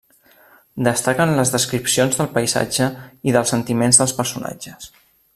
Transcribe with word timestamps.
Destaquen 0.87 1.33
les 1.39 1.51
descripcions 1.55 2.17
del 2.21 2.31
paisatge 2.37 2.87
i 3.31 3.35
dels 3.39 3.53
sentiments 3.57 4.01
dels 4.03 4.15
personatges. 4.23 4.89